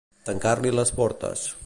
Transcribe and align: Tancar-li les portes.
Tancar-li 0.29 0.71
les 0.77 0.95
portes. 1.01 1.49